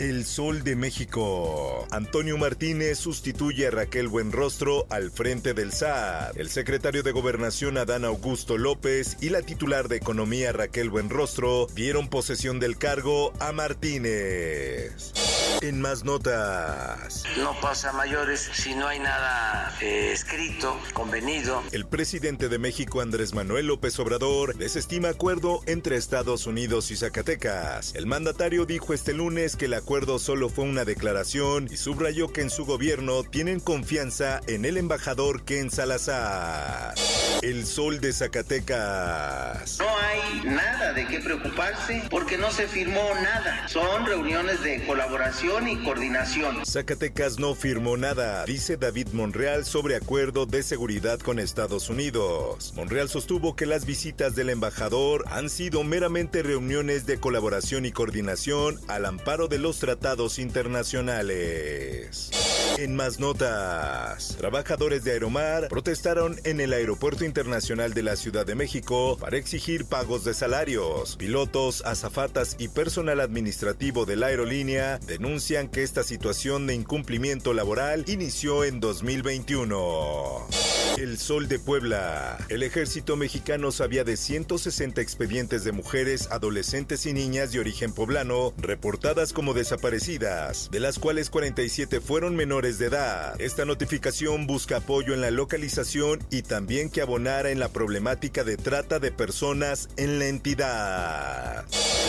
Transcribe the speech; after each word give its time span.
El 0.00 0.24
Sol 0.24 0.64
de 0.64 0.76
México. 0.76 1.86
Antonio 1.90 2.38
Martínez 2.38 2.98
sustituye 2.98 3.66
a 3.66 3.70
Raquel 3.70 4.08
Buenrostro 4.08 4.86
al 4.88 5.10
frente 5.10 5.52
del 5.52 5.74
SAT. 5.74 6.38
El 6.38 6.48
secretario 6.48 7.02
de 7.02 7.12
Gobernación 7.12 7.76
Adán 7.76 8.06
Augusto 8.06 8.56
López 8.56 9.18
y 9.20 9.28
la 9.28 9.42
titular 9.42 9.88
de 9.88 9.96
Economía 9.96 10.52
Raquel 10.52 10.88
Buenrostro 10.88 11.66
dieron 11.74 12.08
posesión 12.08 12.60
del 12.60 12.78
cargo 12.78 13.34
a 13.40 13.52
Martínez. 13.52 15.12
En 15.60 15.82
más 15.82 16.04
notas. 16.04 17.24
No 17.36 17.54
pasa 17.60 17.92
mayores 17.92 18.48
si 18.54 18.74
no 18.74 18.88
hay 18.88 19.00
nada 19.00 19.76
eh, 19.82 20.12
escrito, 20.14 20.80
convenido. 20.94 21.62
El 21.72 21.86
presidente 21.86 22.48
de 22.48 22.58
México, 22.58 23.02
Andrés 23.02 23.34
Manuel 23.34 23.66
López 23.66 23.98
Obrador, 23.98 24.56
desestima 24.56 25.10
acuerdo 25.10 25.60
entre 25.66 25.96
Estados 25.96 26.46
Unidos 26.46 26.90
y 26.90 26.96
Zacatecas. 26.96 27.94
El 27.94 28.06
mandatario 28.06 28.64
dijo 28.64 28.94
este 28.94 29.12
lunes 29.12 29.56
que 29.56 29.66
el 29.66 29.74
acuerdo 29.90 30.20
solo 30.20 30.48
fue 30.48 30.66
una 30.66 30.84
declaración 30.84 31.66
y 31.68 31.76
subrayó 31.76 32.32
que 32.32 32.42
en 32.42 32.50
su 32.50 32.64
gobierno 32.64 33.24
tienen 33.24 33.58
confianza 33.58 34.40
en 34.46 34.64
el 34.64 34.76
embajador 34.76 35.42
Ken 35.42 35.68
Salazar. 35.68 36.94
El 37.42 37.66
sol 37.66 38.00
de 38.00 38.12
Zacatecas. 38.12 39.80
No 39.80 39.88
hay 39.88 40.44
nada 40.44 40.92
de 40.92 41.08
qué 41.08 41.18
preocuparse 41.18 42.04
porque 42.08 42.38
no 42.38 42.52
se 42.52 42.68
firmó 42.68 43.02
nada. 43.20 43.66
Son 43.66 44.06
reuniones 44.06 44.62
de 44.62 44.86
colaboración 44.86 45.66
y 45.66 45.76
coordinación. 45.82 46.64
Zacatecas 46.64 47.40
no 47.40 47.56
firmó 47.56 47.96
nada, 47.96 48.44
dice 48.44 48.76
David 48.76 49.08
Monreal 49.12 49.64
sobre 49.64 49.96
acuerdo 49.96 50.46
de 50.46 50.62
seguridad 50.62 51.18
con 51.18 51.40
Estados 51.40 51.90
Unidos. 51.90 52.74
Monreal 52.76 53.08
sostuvo 53.08 53.56
que 53.56 53.66
las 53.66 53.86
visitas 53.86 54.36
del 54.36 54.50
embajador 54.50 55.24
han 55.30 55.50
sido 55.50 55.82
meramente 55.82 56.44
reuniones 56.44 57.06
de 57.06 57.18
colaboración 57.18 57.86
y 57.86 57.90
coordinación 57.90 58.78
al 58.86 59.04
amparo 59.04 59.48
de 59.48 59.58
los 59.58 59.79
tratados 59.80 60.38
internacionales. 60.38 62.30
En 62.78 62.94
más 62.94 63.18
notas, 63.18 64.36
trabajadores 64.38 65.02
de 65.02 65.12
Aeromar 65.12 65.68
protestaron 65.68 66.38
en 66.44 66.60
el 66.60 66.72
Aeropuerto 66.72 67.24
Internacional 67.24 67.94
de 67.94 68.04
la 68.04 68.16
Ciudad 68.16 68.46
de 68.46 68.54
México 68.54 69.16
para 69.18 69.36
exigir 69.36 69.86
pagos 69.86 70.24
de 70.24 70.34
salarios. 70.34 71.16
Pilotos, 71.16 71.82
azafatas 71.84 72.54
y 72.58 72.68
personal 72.68 73.20
administrativo 73.20 74.06
de 74.06 74.16
la 74.16 74.26
aerolínea 74.26 74.98
denuncian 74.98 75.68
que 75.68 75.82
esta 75.82 76.04
situación 76.04 76.66
de 76.66 76.74
incumplimiento 76.74 77.54
laboral 77.54 78.04
inició 78.06 78.64
en 78.64 78.80
2021. 78.80 80.46
El 80.96 81.18
Sol 81.18 81.48
de 81.48 81.58
Puebla. 81.58 82.38
El 82.48 82.62
ejército 82.62 83.16
mexicano 83.16 83.72
sabía 83.72 84.04
de 84.04 84.16
160 84.16 85.00
expedientes 85.00 85.64
de 85.64 85.72
mujeres, 85.72 86.28
adolescentes 86.30 87.06
y 87.06 87.12
niñas 87.12 87.52
de 87.52 87.60
origen 87.60 87.92
poblano 87.92 88.52
reportadas 88.58 89.32
como 89.32 89.54
desaparecidas, 89.54 90.68
de 90.70 90.80
las 90.80 90.98
cuales 90.98 91.30
47 91.30 92.00
fueron 92.00 92.36
menores 92.36 92.78
de 92.78 92.86
edad. 92.86 93.40
Esta 93.40 93.64
notificación 93.64 94.46
busca 94.46 94.78
apoyo 94.78 95.14
en 95.14 95.20
la 95.20 95.30
localización 95.30 96.20
y 96.30 96.42
también 96.42 96.90
que 96.90 97.02
abonara 97.02 97.50
en 97.50 97.60
la 97.60 97.68
problemática 97.68 98.44
de 98.44 98.56
trata 98.56 98.98
de 98.98 99.12
personas 99.12 99.88
en 99.96 100.18
la 100.18 100.26
entidad. 100.26 101.64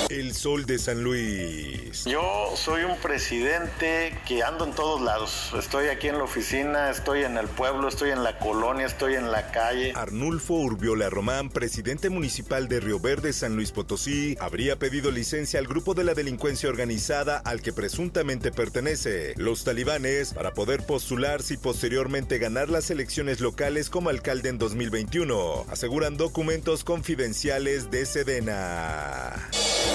El 0.09 0.33
Sol 0.33 0.65
de 0.65 0.77
San 0.77 1.03
Luis. 1.03 2.03
Yo 2.05 2.53
soy 2.55 2.83
un 2.83 2.97
presidente 2.97 4.13
que 4.27 4.43
ando 4.43 4.65
en 4.65 4.73
todos 4.73 5.01
lados. 5.01 5.51
Estoy 5.57 5.87
aquí 5.87 6.07
en 6.09 6.17
la 6.17 6.23
oficina, 6.23 6.89
estoy 6.89 7.23
en 7.23 7.37
el 7.37 7.47
pueblo, 7.47 7.87
estoy 7.87 8.11
en 8.11 8.23
la 8.23 8.37
colonia, 8.37 8.70
estoy 8.79 9.15
en 9.15 9.31
la 9.31 9.51
calle. 9.51 9.93
Arnulfo 9.95 10.53
Urbiola 10.53 11.09
Román, 11.09 11.49
presidente 11.49 12.09
municipal 12.09 12.67
de 12.67 12.79
Río 12.79 12.99
Verde, 12.99 13.33
San 13.33 13.55
Luis 13.55 13.71
Potosí, 13.71 14.37
habría 14.39 14.77
pedido 14.77 15.11
licencia 15.11 15.59
al 15.59 15.67
grupo 15.67 15.93
de 15.93 16.03
la 16.03 16.13
delincuencia 16.13 16.69
organizada 16.69 17.37
al 17.39 17.61
que 17.61 17.73
presuntamente 17.73 18.51
pertenece, 18.51 19.33
los 19.37 19.63
talibanes, 19.63 20.33
para 20.33 20.53
poder 20.53 20.85
postularse 20.85 21.55
y 21.55 21.57
posteriormente 21.57 22.37
ganar 22.37 22.69
las 22.69 22.89
elecciones 22.89 23.41
locales 23.41 23.89
como 23.89 24.09
alcalde 24.09 24.49
en 24.49 24.57
2021, 24.57 25.65
aseguran 25.69 26.17
documentos 26.17 26.83
confidenciales 26.83 27.91
de 27.91 28.05
Sedena. 28.05 29.49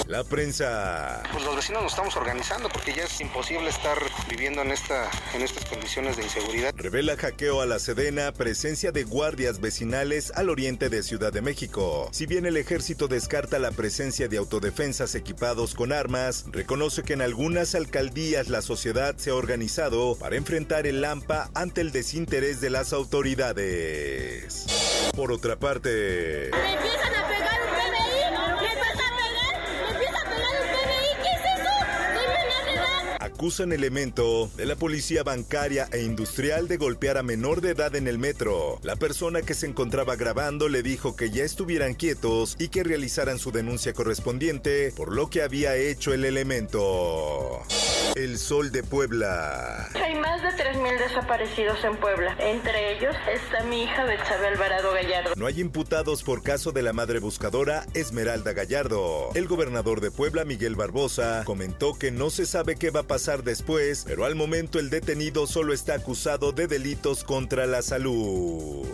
La 0.07 0.23
prensa. 0.23 1.21
Pues 1.33 1.43
los 1.43 1.53
vecinos 1.55 1.83
nos 1.83 1.91
estamos 1.91 2.15
organizando 2.15 2.69
porque 2.69 2.93
ya 2.93 3.03
es 3.03 3.19
imposible 3.19 3.69
estar 3.69 3.97
viviendo 4.29 4.61
en, 4.61 4.71
esta, 4.71 5.11
en 5.33 5.41
estas 5.41 5.65
condiciones 5.65 6.15
de 6.15 6.23
inseguridad. 6.23 6.73
Revela 6.77 7.17
hackeo 7.17 7.59
a 7.59 7.65
la 7.65 7.77
Sedena, 7.77 8.31
presencia 8.31 8.93
de 8.93 9.03
guardias 9.03 9.59
vecinales 9.59 10.31
al 10.35 10.49
oriente 10.49 10.87
de 10.87 11.03
Ciudad 11.03 11.33
de 11.33 11.41
México. 11.41 12.07
Si 12.13 12.25
bien 12.25 12.45
el 12.45 12.55
ejército 12.55 13.09
descarta 13.09 13.59
la 13.59 13.71
presencia 13.71 14.29
de 14.29 14.37
autodefensas 14.37 15.13
equipados 15.13 15.75
con 15.75 15.91
armas, 15.91 16.45
reconoce 16.51 17.03
que 17.03 17.11
en 17.11 17.21
algunas 17.21 17.75
alcaldías 17.75 18.47
la 18.47 18.61
sociedad 18.61 19.17
se 19.17 19.31
ha 19.31 19.35
organizado 19.35 20.15
para 20.15 20.37
enfrentar 20.37 20.87
el 20.87 21.01
Lampa 21.01 21.51
ante 21.53 21.81
el 21.81 21.91
desinterés 21.91 22.61
de 22.61 22.69
las 22.69 22.93
autoridades. 22.93 24.67
Por 25.15 25.33
otra 25.33 25.57
parte... 25.57 26.49
acusan 33.37 33.71
elemento 33.71 34.49
de 34.57 34.65
la 34.65 34.75
policía 34.75 35.21
bancaria 35.21 35.87
e 35.91 36.01
industrial 36.01 36.67
de 36.67 36.77
golpear 36.77 37.19
a 37.19 37.23
menor 37.23 37.61
de 37.61 37.69
edad 37.69 37.95
en 37.95 38.07
el 38.07 38.17
metro. 38.17 38.79
La 38.81 38.95
persona 38.95 39.43
que 39.43 39.53
se 39.53 39.67
encontraba 39.67 40.15
grabando 40.15 40.69
le 40.69 40.81
dijo 40.81 41.15
que 41.15 41.29
ya 41.29 41.43
estuvieran 41.43 41.93
quietos 41.93 42.55
y 42.57 42.69
que 42.69 42.83
realizaran 42.83 43.37
su 43.37 43.51
denuncia 43.51 43.93
correspondiente 43.93 44.91
por 44.97 45.13
lo 45.13 45.29
que 45.29 45.43
había 45.43 45.75
hecho 45.75 46.15
el 46.15 46.25
elemento. 46.25 47.61
El 48.17 48.39
Sol 48.39 48.71
de 48.71 48.81
Puebla. 48.81 49.89
Hay 49.93 50.15
más 50.15 50.41
de 50.41 50.49
3.000 50.49 50.97
desaparecidos 50.97 51.83
en 51.83 51.97
Puebla. 51.97 52.35
Entre 52.39 52.97
ellos 52.97 53.15
está 53.31 53.63
mi 53.65 53.83
hija 53.83 54.05
Betsabe 54.05 54.47
Alvarado 54.47 54.91
Gallardo. 54.91 55.33
No 55.35 55.45
hay 55.45 55.61
imputados 55.61 56.23
por 56.23 56.41
caso 56.41 56.71
de 56.71 56.81
la 56.81 56.93
madre 56.93 57.19
buscadora 57.19 57.85
Esmeralda 57.93 58.53
Gallardo. 58.53 59.29
El 59.35 59.47
gobernador 59.47 60.01
de 60.01 60.09
Puebla, 60.09 60.45
Miguel 60.45 60.75
Barbosa, 60.75 61.43
comentó 61.45 61.93
que 61.93 62.09
no 62.09 62.31
se 62.31 62.47
sabe 62.47 62.75
qué 62.75 62.89
va 62.89 63.01
a 63.01 63.07
pasar 63.07 63.43
después, 63.43 64.03
pero 64.07 64.25
al 64.25 64.33
momento 64.33 64.79
el 64.79 64.89
detenido 64.89 65.45
solo 65.45 65.71
está 65.71 65.93
acusado 65.93 66.53
de 66.53 66.65
delitos 66.65 67.23
contra 67.23 67.67
la 67.67 67.83
salud. 67.83 68.87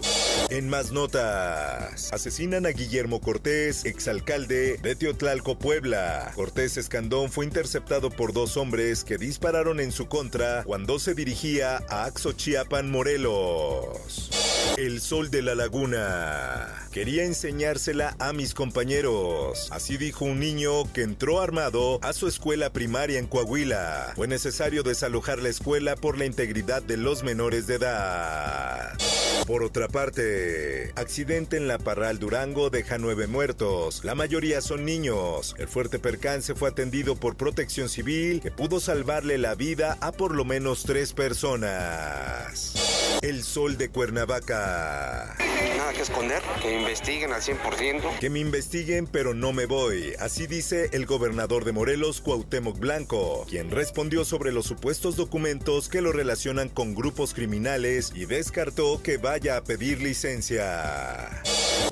En 0.49 0.67
más 0.67 0.91
notas, 0.91 2.11
asesinan 2.11 2.65
a 2.65 2.71
Guillermo 2.71 3.21
Cortés, 3.21 3.85
exalcalde 3.85 4.77
de 4.77 4.95
Teotlalco, 4.97 5.57
Puebla. 5.57 6.33
Cortés 6.35 6.75
Escandón 6.75 7.31
fue 7.31 7.45
interceptado 7.45 8.09
por 8.09 8.33
dos 8.33 8.57
hombres 8.57 9.05
que 9.05 9.12
dispararon 9.17 9.79
en 9.79 9.91
su 9.91 10.07
contra 10.07 10.63
cuando 10.63 10.99
se 10.99 11.13
dirigía 11.13 11.83
a 11.89 12.05
Axochiapan, 12.05 12.91
Morelos. 12.91 14.52
El 14.77 15.01
sol 15.01 15.29
de 15.29 15.43
la 15.43 15.53
laguna. 15.53 16.67
Quería 16.91 17.25
enseñársela 17.25 18.15
a 18.17 18.33
mis 18.33 18.55
compañeros. 18.55 19.67
Así 19.71 19.97
dijo 19.97 20.25
un 20.25 20.39
niño 20.39 20.91
que 20.93 21.03
entró 21.03 21.41
armado 21.41 21.99
a 22.01 22.11
su 22.11 22.27
escuela 22.27 22.71
primaria 22.71 23.19
en 23.19 23.27
Coahuila. 23.27 24.13
Fue 24.15 24.27
necesario 24.27 24.81
desalojar 24.81 25.39
la 25.39 25.49
escuela 25.49 25.95
por 25.95 26.17
la 26.17 26.25
integridad 26.25 26.81
de 26.81 26.97
los 26.97 27.23
menores 27.23 27.67
de 27.67 27.75
edad. 27.75 28.97
Por 29.45 29.61
otra 29.61 29.87
parte, 29.89 30.91
accidente 30.95 31.57
en 31.57 31.67
la 31.67 31.77
Parral 31.77 32.17
Durango 32.17 32.71
deja 32.71 32.97
nueve 32.97 33.27
muertos. 33.27 34.03
La 34.03 34.15
mayoría 34.15 34.61
son 34.61 34.85
niños. 34.85 35.53
El 35.59 35.67
fuerte 35.67 35.99
percance 35.99 36.55
fue 36.55 36.69
atendido 36.69 37.15
por 37.15 37.35
protección 37.35 37.89
civil 37.89 38.41
que 38.41 38.49
pudo 38.49 38.79
salvarle 38.79 39.37
la 39.37 39.53
vida 39.53 39.97
a 40.01 40.11
por 40.11 40.33
lo 40.33 40.45
menos 40.45 40.83
tres 40.83 41.13
personas. 41.13 42.92
El 43.21 43.43
sol 43.43 43.77
de 43.77 43.89
Cuernavaca. 43.89 45.35
Nada 45.77 45.93
que 45.93 46.01
esconder, 46.01 46.41
que 46.61 46.79
investiguen 46.79 47.31
al 47.31 47.41
100%. 47.41 48.19
Que 48.19 48.29
me 48.29 48.39
investiguen, 48.39 49.07
pero 49.07 49.33
no 49.33 49.53
me 49.53 49.65
voy. 49.65 50.13
Así 50.19 50.47
dice 50.47 50.89
el 50.93 51.05
gobernador 51.05 51.65
de 51.65 51.71
Morelos, 51.71 52.21
Cuauhtémoc 52.21 52.79
Blanco, 52.79 53.45
quien 53.49 53.71
respondió 53.71 54.25
sobre 54.25 54.51
los 54.51 54.65
supuestos 54.65 55.15
documentos 55.15 55.89
que 55.89 56.01
lo 56.01 56.11
relacionan 56.11 56.69
con 56.69 56.95
grupos 56.95 57.33
criminales 57.33 58.11
y 58.15 58.25
descartó 58.25 59.01
que 59.01 59.17
vaya 59.17 59.57
a 59.57 59.63
pedir 59.63 60.01
licencia. 60.01 61.29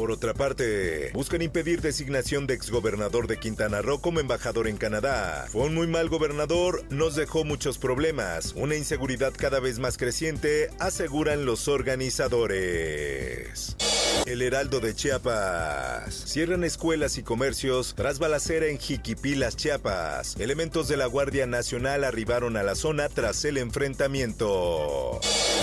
Por 0.02 0.10
otra 0.10 0.34
parte, 0.34 1.12
buscan 1.14 1.44
impedir 1.44 1.80
designación 1.80 2.48
de 2.48 2.56
exgobernador 2.56 3.28
de 3.28 3.38
Quintana 3.38 3.84
Roo 3.84 4.02
como 4.02 4.20
embajador 4.20 4.68
en 4.68 4.78
Canadá. 4.78 5.46
Fue 5.48 5.62
un 5.62 5.76
muy 5.76 5.86
mal 5.86 6.10
gobernador, 6.10 6.84
nos 6.90 7.16
dejó 7.16 7.44
muchos 7.44 7.78
problemas, 7.78 8.54
una 8.56 8.76
inseguridad 8.76 9.32
cada 9.38 9.60
vez 9.60 9.78
más 9.78 10.00
creciente, 10.00 10.72
aseguran 10.80 11.46
los 11.46 11.68
organizadores. 11.68 13.78
El 14.26 14.42
Heraldo 14.42 14.80
de 14.80 14.96
Chiapas. 14.96 16.14
Cierran 16.14 16.64
escuelas 16.64 17.18
y 17.18 17.24
comercios 17.24 17.94
tras 17.96 18.20
balacera 18.20 18.68
en 18.68 18.78
Jiquipilas, 18.78 19.58
Chiapas. 19.58 20.36
Elementos 20.40 20.88
de 20.88 20.98
la 20.98 21.06
Guardia 21.06 21.48
Nacional 21.48 22.04
arribaron 22.04 22.56
a 22.56 22.64
la 22.64 22.76
zona 22.76 23.10
tras 23.10 23.44
el 23.46 23.58
enfrentamiento. 23.58 25.20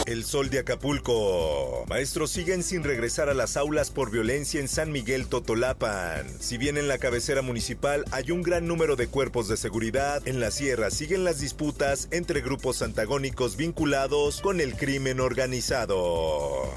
El 0.06 0.24
Sol 0.24 0.50
de 0.50 0.58
Acapulco. 0.58 1.84
Maestros 1.88 2.30
siguen 2.30 2.62
sin 2.62 2.84
regresar 2.84 3.28
a 3.28 3.34
las 3.34 3.56
aulas 3.56 3.90
por 3.90 4.10
violencia 4.10 4.60
en 4.60 4.68
San 4.68 4.92
Miguel 4.92 5.28
Totolapan. 5.28 6.26
Si 6.40 6.58
bien 6.58 6.76
en 6.78 6.88
la 6.88 6.98
cabecera 6.98 7.42
municipal 7.42 8.04
hay 8.10 8.30
un 8.30 8.42
gran 8.42 8.66
número 8.66 8.96
de 8.96 9.08
cuerpos 9.08 9.48
de 9.48 9.56
seguridad, 9.56 10.26
en 10.26 10.40
la 10.40 10.50
sierra 10.50 10.90
siguen 10.90 11.24
las 11.24 11.40
disputas 11.40 12.08
entre 12.10 12.40
grupos 12.40 12.82
antagónicos 12.82 13.56
vinculados 13.56 14.40
con 14.40 14.60
el 14.60 14.74
crimen 14.76 15.20
organizado. 15.20 16.68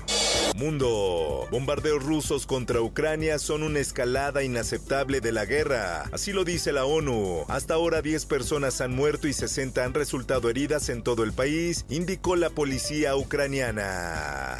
Mundo. 0.56 1.48
Bombardeos 1.52 2.04
rusos 2.04 2.46
contra 2.46 2.82
Ucrania 2.82 3.40
son 3.40 3.64
una 3.64 3.80
escalada 3.80 4.44
inaceptable 4.44 5.22
de 5.22 5.32
la 5.32 5.46
guerra. 5.46 6.04
Así 6.12 6.32
lo 6.32 6.44
dice 6.44 6.72
la 6.72 6.86
ONU. 6.86 7.46
Hasta 7.48 7.74
ahora 7.76 8.02
10 8.02 8.26
personas 8.26 8.82
han 8.82 8.96
muerto 8.96 9.28
y 9.28 9.34
60 9.34 9.84
han 9.84 9.94
resultado 9.94 10.50
heridas 10.50 10.90
en 10.90 11.04
todo 11.04 11.24
el 11.24 11.34
país, 11.34 11.86
indicó 11.90 12.36
la 12.36 12.50
policía 12.50 13.16
ucraniana. 13.16 14.60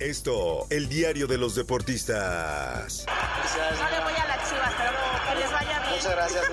Esto, 0.00 0.66
el 0.70 0.88
diario 0.88 1.26
de 1.26 1.38
los 1.38 1.54
deportistas. 1.54 3.06
No 3.06 3.99
Gracias, 6.10 6.44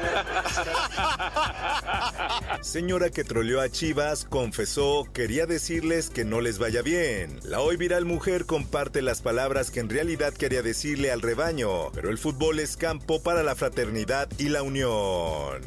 Señora 2.62 3.10
que 3.10 3.24
troleó 3.24 3.62
a 3.62 3.70
Chivas 3.70 4.26
confesó 4.26 5.08
quería 5.14 5.46
decirles 5.46 6.10
que 6.10 6.26
no 6.26 6.42
les 6.42 6.60
vaya 6.60 6.82
bien. 6.82 7.40
La 7.44 7.62
hoy 7.62 7.78
viral 7.78 8.06
mujer 8.06 8.46
comparte 8.46 9.02
las 9.02 9.22
palabras 9.22 9.72
que 9.72 9.80
en 9.80 9.90
realidad 9.90 10.34
quería 10.34 10.62
decirle 10.62 11.12
al 11.12 11.22
rebaño, 11.22 11.92
pero 11.92 12.10
el 12.10 12.18
fútbol 12.18 12.60
es 12.60 12.78
campo 12.78 13.22
para 13.22 13.44
la 13.44 13.56
fraternidad 13.56 14.30
y 14.38 14.50
la 14.50 14.64
unión. 14.64 15.62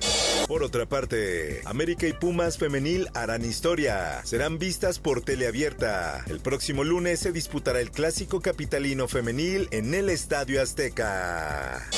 Por 0.46 0.62
otra 0.62 0.86
parte, 0.86 1.62
América 1.64 2.06
y 2.06 2.12
Pumas 2.12 2.58
femenil 2.58 3.08
harán 3.14 3.44
historia. 3.44 4.20
Serán 4.24 4.58
vistas 4.58 4.98
por 4.98 5.22
teleabierta. 5.22 6.24
El 6.28 6.40
próximo 6.40 6.84
lunes 6.84 7.20
se 7.20 7.32
disputará 7.32 7.80
el 7.80 7.90
clásico 7.90 8.40
capitalino 8.40 9.08
femenil 9.08 9.68
en 9.70 9.94
el 9.94 10.10
Estadio 10.10 10.60
Azteca. 10.60 11.88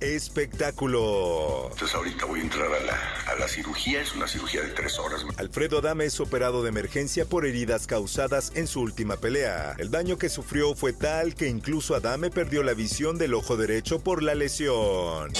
Espectáculo. 0.00 1.39
Entonces 1.72 1.94
ahorita 1.94 2.26
voy 2.26 2.40
a 2.40 2.42
entrar 2.42 2.72
a 2.72 2.80
la, 2.80 2.98
a 3.26 3.34
la 3.36 3.48
cirugía, 3.48 4.02
es 4.02 4.14
una 4.14 4.26
cirugía 4.26 4.62
de 4.62 4.68
tres 4.68 4.98
horas. 4.98 5.24
Alfredo 5.36 5.78
Adame 5.78 6.06
es 6.06 6.20
operado 6.20 6.62
de 6.62 6.68
emergencia 6.68 7.24
por 7.24 7.46
heridas 7.46 7.86
causadas 7.86 8.52
en 8.54 8.66
su 8.66 8.80
última 8.80 9.16
pelea. 9.16 9.74
El 9.78 9.90
daño 9.90 10.18
que 10.18 10.28
sufrió 10.28 10.74
fue 10.74 10.92
tal 10.92 11.34
que 11.34 11.48
incluso 11.48 11.94
Adame 11.94 12.30
perdió 12.30 12.62
la 12.62 12.74
visión 12.74 13.18
del 13.18 13.34
ojo 13.34 13.56
derecho 13.56 14.00
por 14.00 14.22
la 14.22 14.34
lesión. 14.34 15.32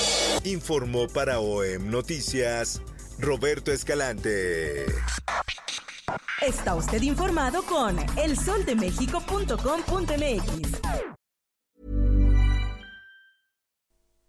Informó 0.45 1.09
para 1.09 1.41
OEM 1.41 1.91
Noticias 1.91 2.81
Roberto 3.19 3.73
Escalante. 3.73 4.87
Está 6.41 6.75
usted 6.75 7.03
informado 7.03 7.63
con 7.65 7.99
elsoldemexico.com.mx. 8.17 11.10